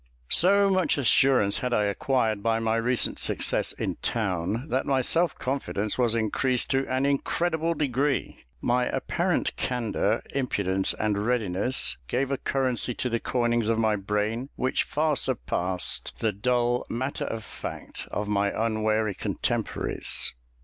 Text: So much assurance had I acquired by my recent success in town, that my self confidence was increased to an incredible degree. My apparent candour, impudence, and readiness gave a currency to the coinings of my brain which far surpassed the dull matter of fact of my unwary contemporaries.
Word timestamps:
So 0.29 0.71
much 0.71 0.97
assurance 0.97 1.57
had 1.57 1.75
I 1.75 1.83
acquired 1.83 2.41
by 2.41 2.57
my 2.59 2.75
recent 2.77 3.19
success 3.19 3.71
in 3.71 3.97
town, 3.97 4.67
that 4.69 4.87
my 4.87 5.03
self 5.03 5.37
confidence 5.37 5.95
was 5.95 6.15
increased 6.15 6.71
to 6.71 6.87
an 6.87 7.05
incredible 7.05 7.75
degree. 7.75 8.43
My 8.61 8.85
apparent 8.87 9.55
candour, 9.57 10.23
impudence, 10.33 10.95
and 10.95 11.27
readiness 11.27 11.97
gave 12.07 12.31
a 12.31 12.39
currency 12.39 12.95
to 12.95 13.09
the 13.09 13.19
coinings 13.19 13.67
of 13.67 13.77
my 13.77 13.95
brain 13.95 14.49
which 14.55 14.85
far 14.85 15.15
surpassed 15.15 16.13
the 16.17 16.31
dull 16.31 16.83
matter 16.89 17.25
of 17.25 17.43
fact 17.43 18.07
of 18.09 18.27
my 18.27 18.49
unwary 18.49 19.13
contemporaries. 19.13 20.33